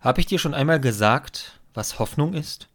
Habe 0.00 0.20
ich 0.20 0.26
dir 0.26 0.38
schon 0.38 0.54
einmal 0.54 0.80
gesagt, 0.80 1.60
was 1.74 1.98
Hoffnung 1.98 2.32
ist? 2.32 2.68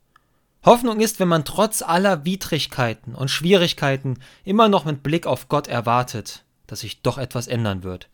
Hoffnung 0.63 0.99
ist, 0.99 1.19
wenn 1.19 1.27
man 1.27 1.43
trotz 1.43 1.81
aller 1.81 2.23
Widrigkeiten 2.23 3.15
und 3.15 3.29
Schwierigkeiten 3.29 4.19
immer 4.43 4.69
noch 4.69 4.85
mit 4.85 5.01
Blick 5.01 5.25
auf 5.25 5.47
Gott 5.47 5.67
erwartet, 5.67 6.43
dass 6.67 6.81
sich 6.81 7.01
doch 7.01 7.17
etwas 7.17 7.47
ändern 7.47 7.83
wird. 7.83 8.09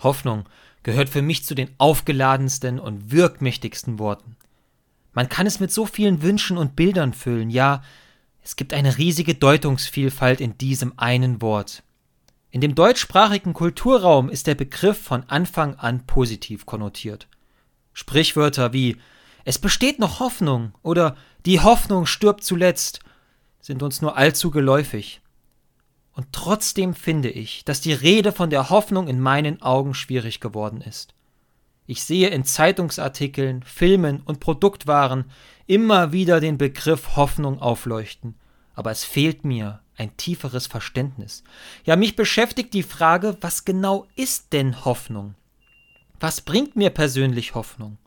Hoffnung 0.00 0.48
gehört 0.84 1.08
für 1.08 1.22
mich 1.22 1.44
zu 1.44 1.56
den 1.56 1.70
aufgeladensten 1.78 2.78
und 2.78 3.10
wirkmächtigsten 3.10 3.98
Worten. 3.98 4.36
Man 5.12 5.28
kann 5.28 5.46
es 5.46 5.58
mit 5.58 5.72
so 5.72 5.86
vielen 5.86 6.22
Wünschen 6.22 6.56
und 6.56 6.76
Bildern 6.76 7.14
füllen, 7.14 7.50
ja, 7.50 7.82
es 8.42 8.56
gibt 8.56 8.74
eine 8.74 8.98
riesige 8.98 9.34
Deutungsvielfalt 9.34 10.40
in 10.40 10.58
diesem 10.58 10.98
einen 10.98 11.40
Wort. 11.40 11.82
In 12.50 12.60
dem 12.60 12.74
deutschsprachigen 12.74 13.54
Kulturraum 13.54 14.28
ist 14.28 14.46
der 14.46 14.54
Begriff 14.54 15.00
von 15.00 15.24
Anfang 15.28 15.76
an 15.76 16.06
positiv 16.06 16.66
konnotiert. 16.66 17.26
Sprichwörter 17.94 18.74
wie 18.74 18.98
Es 19.44 19.58
besteht 19.58 19.98
noch 19.98 20.20
Hoffnung 20.20 20.72
oder 20.82 21.16
Die 21.46 21.60
Hoffnung 21.60 22.04
stirbt 22.04 22.44
zuletzt 22.44 23.00
sind 23.64 23.82
uns 23.82 24.02
nur 24.02 24.18
allzu 24.18 24.50
geläufig. 24.50 25.22
Und 26.12 26.26
trotzdem 26.32 26.92
finde 26.92 27.30
ich, 27.30 27.64
dass 27.64 27.80
die 27.80 27.94
Rede 27.94 28.30
von 28.30 28.50
der 28.50 28.68
Hoffnung 28.68 29.08
in 29.08 29.20
meinen 29.20 29.62
Augen 29.62 29.94
schwierig 29.94 30.40
geworden 30.40 30.82
ist. 30.82 31.14
Ich 31.86 32.04
sehe 32.04 32.28
in 32.28 32.44
Zeitungsartikeln, 32.44 33.62
Filmen 33.62 34.20
und 34.20 34.40
Produktwaren 34.40 35.24
immer 35.66 36.12
wieder 36.12 36.40
den 36.40 36.58
Begriff 36.58 37.16
Hoffnung 37.16 37.58
aufleuchten, 37.60 38.34
aber 38.74 38.90
es 38.90 39.02
fehlt 39.04 39.44
mir 39.44 39.80
ein 39.96 40.16
tieferes 40.16 40.66
Verständnis. 40.66 41.42
Ja, 41.84 41.96
mich 41.96 42.16
beschäftigt 42.16 42.74
die 42.74 42.82
Frage, 42.82 43.36
was 43.40 43.64
genau 43.64 44.06
ist 44.14 44.52
denn 44.52 44.84
Hoffnung? 44.84 45.34
Was 46.24 46.40
bringt 46.40 46.74
mir 46.74 46.88
persönlich 46.88 47.54
Hoffnung? 47.54 47.98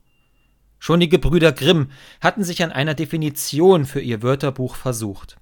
Schon 0.80 0.98
die 0.98 1.08
Gebrüder 1.08 1.52
Grimm 1.52 1.92
hatten 2.20 2.42
sich 2.42 2.64
an 2.64 2.72
einer 2.72 2.94
Definition 2.94 3.86
für 3.86 4.00
ihr 4.00 4.24
Wörterbuch 4.24 4.74
versucht. 4.74 5.36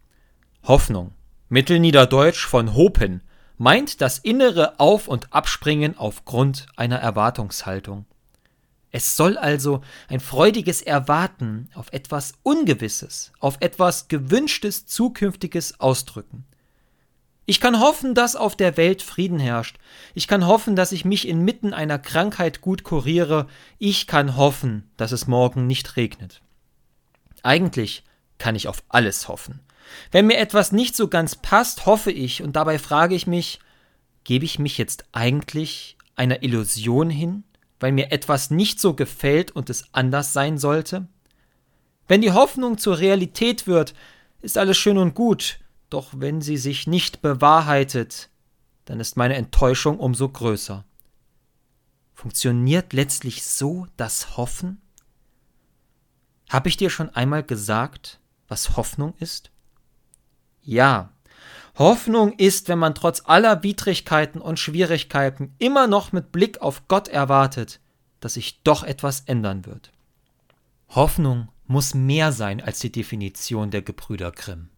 Hoffnung, 0.62 1.14
mittelniederdeutsch 1.48 2.44
von 2.44 2.74
Hopen, 2.74 3.22
meint 3.56 4.02
das 4.02 4.18
innere 4.18 4.78
Auf- 4.78 5.08
und 5.08 5.32
Abspringen 5.32 5.96
aufgrund 5.96 6.66
einer 6.76 6.98
Erwartungshaltung. 6.98 8.04
Es 8.90 9.16
soll 9.16 9.38
also 9.38 9.80
ein 10.08 10.20
freudiges 10.20 10.82
Erwarten 10.82 11.70
auf 11.74 11.90
etwas 11.94 12.34
Ungewisses, 12.42 13.32
auf 13.40 13.56
etwas 13.60 14.08
Gewünschtes 14.08 14.84
Zukünftiges 14.84 15.80
ausdrücken. 15.80 16.44
Ich 17.48 17.60
kann 17.60 17.78
hoffen, 17.78 18.14
dass 18.16 18.34
auf 18.34 18.56
der 18.56 18.76
Welt 18.76 19.02
Frieden 19.02 19.38
herrscht. 19.38 19.78
Ich 20.14 20.26
kann 20.26 20.46
hoffen, 20.46 20.74
dass 20.74 20.90
ich 20.90 21.04
mich 21.04 21.28
inmitten 21.28 21.72
einer 21.72 21.98
Krankheit 21.98 22.60
gut 22.60 22.82
kuriere. 22.82 23.46
Ich 23.78 24.08
kann 24.08 24.36
hoffen, 24.36 24.90
dass 24.96 25.12
es 25.12 25.28
morgen 25.28 25.68
nicht 25.68 25.96
regnet. 25.96 26.42
Eigentlich 27.44 28.02
kann 28.38 28.56
ich 28.56 28.66
auf 28.66 28.82
alles 28.88 29.28
hoffen. 29.28 29.60
Wenn 30.10 30.26
mir 30.26 30.38
etwas 30.38 30.72
nicht 30.72 30.96
so 30.96 31.06
ganz 31.06 31.36
passt, 31.36 31.86
hoffe 31.86 32.10
ich, 32.10 32.42
und 32.42 32.56
dabei 32.56 32.80
frage 32.80 33.14
ich 33.14 33.28
mich, 33.28 33.60
gebe 34.24 34.44
ich 34.44 34.58
mich 34.58 34.76
jetzt 34.76 35.04
eigentlich 35.12 35.96
einer 36.16 36.42
Illusion 36.42 37.10
hin, 37.10 37.44
weil 37.78 37.92
mir 37.92 38.10
etwas 38.10 38.50
nicht 38.50 38.80
so 38.80 38.94
gefällt 38.94 39.52
und 39.52 39.70
es 39.70 39.84
anders 39.92 40.32
sein 40.32 40.58
sollte? 40.58 41.06
Wenn 42.08 42.22
die 42.22 42.32
Hoffnung 42.32 42.78
zur 42.78 42.98
Realität 42.98 43.68
wird, 43.68 43.94
ist 44.40 44.58
alles 44.58 44.76
schön 44.76 44.98
und 44.98 45.14
gut, 45.14 45.60
doch 45.90 46.12
wenn 46.16 46.40
sie 46.40 46.56
sich 46.56 46.86
nicht 46.86 47.22
bewahrheitet, 47.22 48.30
dann 48.84 49.00
ist 49.00 49.16
meine 49.16 49.34
Enttäuschung 49.34 49.98
umso 49.98 50.28
größer. 50.28 50.84
Funktioniert 52.14 52.92
letztlich 52.92 53.44
so 53.44 53.86
das 53.96 54.36
Hoffen? 54.36 54.80
Habe 56.48 56.68
ich 56.68 56.76
dir 56.76 56.90
schon 56.90 57.10
einmal 57.10 57.42
gesagt, 57.42 58.20
was 58.48 58.76
Hoffnung 58.76 59.14
ist? 59.18 59.50
Ja, 60.62 61.12
Hoffnung 61.76 62.32
ist, 62.38 62.68
wenn 62.68 62.78
man 62.78 62.94
trotz 62.94 63.22
aller 63.26 63.62
Widrigkeiten 63.62 64.40
und 64.40 64.58
Schwierigkeiten 64.58 65.54
immer 65.58 65.86
noch 65.86 66.12
mit 66.12 66.32
Blick 66.32 66.62
auf 66.62 66.88
Gott 66.88 67.08
erwartet, 67.08 67.80
dass 68.20 68.34
sich 68.34 68.62
doch 68.62 68.82
etwas 68.82 69.20
ändern 69.20 69.66
wird. 69.66 69.92
Hoffnung 70.88 71.48
muss 71.66 71.94
mehr 71.94 72.32
sein 72.32 72.62
als 72.62 72.78
die 72.78 72.92
Definition 72.92 73.70
der 73.70 73.82
Gebrüder 73.82 74.32
Grimm. 74.32 74.70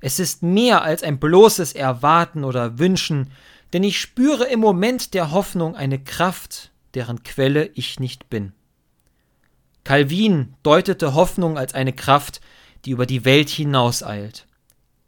Es 0.00 0.18
ist 0.18 0.42
mehr 0.42 0.82
als 0.82 1.02
ein 1.02 1.18
bloßes 1.18 1.72
Erwarten 1.72 2.44
oder 2.44 2.78
Wünschen, 2.78 3.30
denn 3.72 3.82
ich 3.82 4.00
spüre 4.00 4.44
im 4.44 4.60
Moment 4.60 5.14
der 5.14 5.32
Hoffnung 5.32 5.76
eine 5.76 5.98
Kraft, 5.98 6.70
deren 6.94 7.22
Quelle 7.22 7.70
ich 7.74 8.00
nicht 8.00 8.30
bin. 8.30 8.52
Calvin 9.84 10.54
deutete 10.62 11.14
Hoffnung 11.14 11.58
als 11.58 11.74
eine 11.74 11.92
Kraft, 11.92 12.40
die 12.84 12.90
über 12.90 13.06
die 13.06 13.24
Welt 13.24 13.48
hinauseilt. 13.48 14.46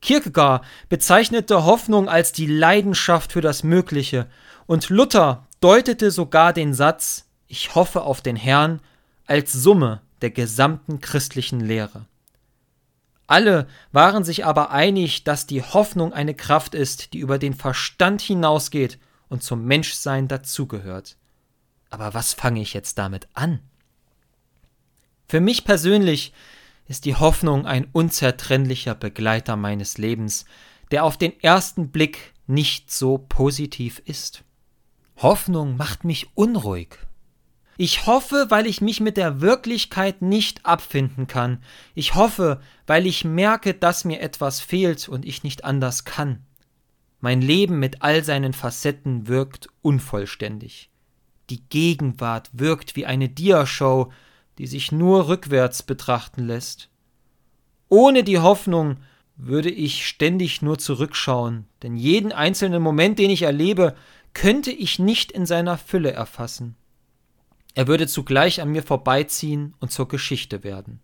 Kierkegaard 0.03 0.65
bezeichnete 0.89 1.65
Hoffnung 1.65 2.09
als 2.09 2.33
die 2.33 2.47
Leidenschaft 2.47 3.33
für 3.33 3.43
das 3.43 3.63
Mögliche, 3.63 4.27
und 4.67 4.89
Luther 4.89 5.47
deutete 5.61 6.11
sogar 6.11 6.53
den 6.53 6.75
Satz 6.75 7.27
Ich 7.49 7.75
hoffe 7.75 8.03
auf 8.03 8.21
den 8.21 8.37
Herrn 8.37 8.81
als 9.27 9.53
Summe 9.53 10.01
der 10.23 10.31
gesamten 10.31 11.01
christlichen 11.01 11.61
Lehre. 11.61 12.07
Alle 13.31 13.69
waren 13.93 14.25
sich 14.25 14.45
aber 14.45 14.73
einig, 14.73 15.23
dass 15.23 15.47
die 15.47 15.63
Hoffnung 15.63 16.13
eine 16.13 16.35
Kraft 16.35 16.75
ist, 16.75 17.13
die 17.13 17.21
über 17.21 17.39
den 17.39 17.55
Verstand 17.55 18.21
hinausgeht 18.21 18.99
und 19.29 19.45
zum 19.45 19.65
Menschsein 19.67 20.27
dazugehört. 20.27 21.17
Aber 21.91 22.13
was 22.13 22.33
fange 22.33 22.61
ich 22.61 22.75
jetzt 22.75 22.99
damit 22.99 23.29
an? 23.35 23.61
Für 25.29 25.39
mich 25.39 25.65
persönlich 25.65 26.33
ist 26.89 27.05
die 27.05 27.15
Hoffnung 27.15 27.67
ein 27.67 27.87
unzertrennlicher 27.93 28.97
Begleiter 28.97 29.55
meines 29.55 29.97
Lebens, 29.97 30.45
der 30.91 31.05
auf 31.05 31.17
den 31.17 31.39
ersten 31.41 31.93
Blick 31.93 32.35
nicht 32.49 32.91
so 32.91 33.17
positiv 33.17 34.03
ist. 34.07 34.43
Hoffnung 35.19 35.77
macht 35.77 36.03
mich 36.03 36.37
unruhig, 36.37 36.99
ich 37.81 38.05
hoffe, 38.05 38.49
weil 38.51 38.67
ich 38.67 38.83
mich 38.83 39.01
mit 39.01 39.17
der 39.17 39.41
Wirklichkeit 39.41 40.21
nicht 40.21 40.67
abfinden 40.67 41.27
kann. 41.27 41.63
Ich 41.95 42.15
hoffe, 42.15 42.61
weil 42.87 43.07
ich 43.07 43.25
merke, 43.25 43.73
dass 43.73 44.05
mir 44.05 44.21
etwas 44.21 44.61
fehlt 44.61 45.09
und 45.09 45.25
ich 45.25 45.45
nicht 45.45 45.65
anders 45.65 46.05
kann. 46.05 46.45
Mein 47.21 47.41
Leben 47.41 47.79
mit 47.79 48.03
all 48.03 48.23
seinen 48.23 48.53
Facetten 48.53 49.29
wirkt 49.29 49.69
unvollständig. 49.81 50.91
Die 51.49 51.63
Gegenwart 51.71 52.51
wirkt 52.53 52.97
wie 52.97 53.07
eine 53.07 53.31
Diashow, 53.31 54.13
die 54.59 54.67
sich 54.67 54.93
nur 54.93 55.29
rückwärts 55.29 55.83
betrachten 55.83 56.47
lässt. 56.47 56.91
Ohne 57.89 58.25
die 58.25 58.41
Hoffnung 58.41 58.99
würde 59.37 59.71
ich 59.71 60.07
ständig 60.07 60.61
nur 60.61 60.77
zurückschauen, 60.77 61.65
denn 61.83 61.97
jeden 61.97 62.33
einzelnen 62.33 62.83
Moment, 62.83 63.19
den 63.19 63.31
ich 63.31 63.41
erlebe, 63.41 63.97
könnte 64.35 64.71
ich 64.71 64.99
nicht 64.99 65.33
in 65.33 65.47
seiner 65.47 65.79
Fülle 65.79 66.13
erfassen. 66.13 66.77
Er 67.75 67.87
würde 67.87 68.07
zugleich 68.07 68.61
an 68.61 68.71
mir 68.71 68.83
vorbeiziehen 68.83 69.75
und 69.81 69.93
zur 69.93 70.09
Geschichte 70.09 70.65
werden. 70.65 71.01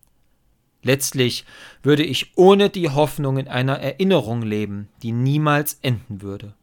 Letztlich 0.82 1.44
würde 1.82 2.04
ich 2.04 2.32
ohne 2.37 2.71
die 2.71 2.91
Hoffnung 2.91 3.38
in 3.38 3.49
einer 3.49 3.78
Erinnerung 3.78 4.43
leben, 4.43 4.88
die 5.03 5.12
niemals 5.12 5.78
enden 5.82 6.22
würde. 6.22 6.55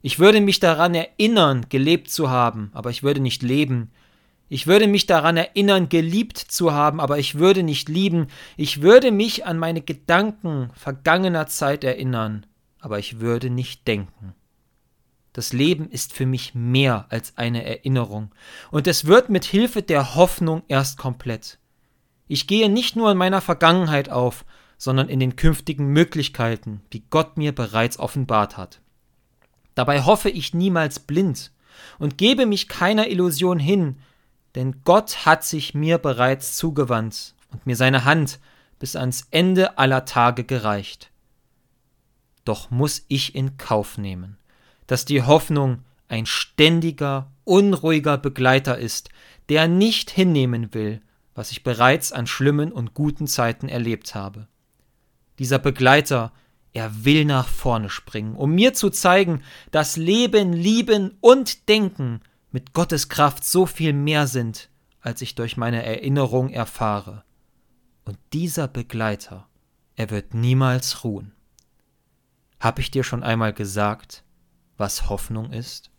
Ich 0.00 0.18
würde 0.18 0.40
mich 0.40 0.58
daran 0.58 0.94
erinnern, 0.94 1.66
gelebt 1.68 2.10
zu 2.10 2.28
haben, 2.28 2.70
aber 2.72 2.90
ich 2.90 3.04
würde 3.04 3.20
nicht 3.20 3.42
leben. 3.42 3.92
Ich 4.48 4.66
würde 4.66 4.88
mich 4.88 5.06
daran 5.06 5.36
erinnern, 5.36 5.88
geliebt 5.88 6.38
zu 6.38 6.72
haben, 6.72 7.00
aber 7.00 7.18
ich 7.18 7.36
würde 7.36 7.62
nicht 7.62 7.88
lieben. 7.88 8.26
Ich 8.56 8.82
würde 8.82 9.12
mich 9.12 9.46
an 9.46 9.58
meine 9.58 9.80
Gedanken 9.80 10.70
vergangener 10.74 11.46
Zeit 11.46 11.84
erinnern, 11.84 12.46
aber 12.80 12.98
ich 12.98 13.20
würde 13.20 13.48
nicht 13.48 13.86
denken. 13.86 14.34
Das 15.32 15.52
Leben 15.52 15.88
ist 15.88 16.12
für 16.12 16.26
mich 16.26 16.54
mehr 16.54 17.06
als 17.08 17.36
eine 17.36 17.64
Erinnerung, 17.64 18.34
und 18.70 18.86
es 18.86 19.06
wird 19.06 19.30
mit 19.30 19.44
Hilfe 19.44 19.82
der 19.82 20.14
Hoffnung 20.14 20.62
erst 20.68 20.98
komplett. 20.98 21.58
Ich 22.28 22.46
gehe 22.46 22.68
nicht 22.68 22.96
nur 22.96 23.10
in 23.10 23.18
meiner 23.18 23.40
Vergangenheit 23.40 24.08
auf, 24.10 24.44
sondern 24.76 25.08
in 25.08 25.20
den 25.20 25.36
künftigen 25.36 25.86
Möglichkeiten, 25.86 26.82
die 26.92 27.04
Gott 27.08 27.36
mir 27.36 27.54
bereits 27.54 27.98
offenbart 27.98 28.56
hat. 28.56 28.80
Dabei 29.74 30.02
hoffe 30.02 30.28
ich 30.28 30.54
niemals 30.54 30.98
blind 31.00 31.52
und 31.98 32.18
gebe 32.18 32.46
mich 32.46 32.68
keiner 32.68 33.08
Illusion 33.08 33.58
hin, 33.58 33.98
denn 34.54 34.82
Gott 34.84 35.24
hat 35.24 35.44
sich 35.44 35.72
mir 35.74 35.98
bereits 35.98 36.56
zugewandt 36.56 37.34
und 37.50 37.64
mir 37.66 37.76
seine 37.76 38.04
Hand 38.04 38.38
bis 38.78 38.96
ans 38.96 39.28
Ende 39.30 39.78
aller 39.78 40.04
Tage 40.04 40.44
gereicht. 40.44 41.10
Doch 42.44 42.70
muss 42.70 43.04
ich 43.08 43.34
in 43.34 43.56
Kauf 43.56 43.98
nehmen, 43.98 44.36
dass 44.92 45.06
die 45.06 45.22
Hoffnung 45.22 45.78
ein 46.08 46.26
ständiger, 46.26 47.32
unruhiger 47.44 48.18
Begleiter 48.18 48.76
ist, 48.76 49.08
der 49.48 49.66
nicht 49.66 50.10
hinnehmen 50.10 50.74
will, 50.74 51.00
was 51.34 51.50
ich 51.50 51.62
bereits 51.62 52.12
an 52.12 52.26
schlimmen 52.26 52.70
und 52.70 52.92
guten 52.92 53.26
Zeiten 53.26 53.70
erlebt 53.70 54.14
habe. 54.14 54.48
Dieser 55.38 55.58
Begleiter, 55.58 56.30
er 56.74 57.06
will 57.06 57.24
nach 57.24 57.48
vorne 57.48 57.88
springen, 57.88 58.36
um 58.36 58.54
mir 58.54 58.74
zu 58.74 58.90
zeigen, 58.90 59.42
dass 59.70 59.96
Leben, 59.96 60.52
Lieben 60.52 61.16
und 61.22 61.70
Denken 61.70 62.20
mit 62.50 62.74
Gottes 62.74 63.08
Kraft 63.08 63.44
so 63.44 63.64
viel 63.64 63.94
mehr 63.94 64.26
sind 64.26 64.68
als 65.00 65.22
ich 65.22 65.36
durch 65.36 65.56
meine 65.56 65.82
Erinnerung 65.86 66.50
erfahre. 66.50 67.24
Und 68.04 68.18
dieser 68.34 68.68
Begleiter, 68.68 69.48
er 69.96 70.10
wird 70.10 70.34
niemals 70.34 71.02
ruhen. 71.02 71.32
Hab 72.60 72.78
ich 72.78 72.90
dir 72.90 73.04
schon 73.04 73.22
einmal 73.22 73.54
gesagt, 73.54 74.22
was 74.76 75.08
Hoffnung 75.08 75.52
ist? 75.52 75.91